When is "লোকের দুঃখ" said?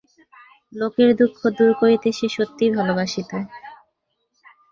0.73-1.39